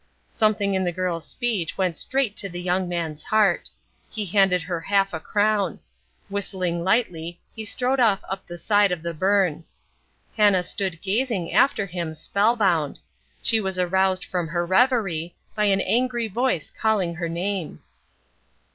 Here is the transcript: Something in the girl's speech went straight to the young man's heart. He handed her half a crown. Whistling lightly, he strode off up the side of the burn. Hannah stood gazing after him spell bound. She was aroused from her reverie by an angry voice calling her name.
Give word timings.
Something 0.31 0.73
in 0.73 0.83
the 0.83 0.91
girl's 0.91 1.27
speech 1.27 1.77
went 1.77 1.95
straight 1.95 2.35
to 2.37 2.49
the 2.49 2.59
young 2.59 2.89
man's 2.89 3.21
heart. 3.25 3.69
He 4.09 4.25
handed 4.25 4.63
her 4.63 4.81
half 4.81 5.13
a 5.13 5.19
crown. 5.19 5.79
Whistling 6.27 6.83
lightly, 6.83 7.39
he 7.55 7.65
strode 7.65 7.99
off 7.99 8.23
up 8.27 8.47
the 8.47 8.57
side 8.57 8.91
of 8.91 9.03
the 9.03 9.13
burn. 9.13 9.63
Hannah 10.35 10.63
stood 10.63 11.03
gazing 11.03 11.53
after 11.53 11.85
him 11.85 12.15
spell 12.15 12.55
bound. 12.55 12.97
She 13.43 13.61
was 13.61 13.77
aroused 13.77 14.25
from 14.25 14.47
her 14.47 14.65
reverie 14.65 15.35
by 15.53 15.65
an 15.65 15.81
angry 15.81 16.27
voice 16.27 16.71
calling 16.71 17.13
her 17.17 17.29
name. 17.29 17.83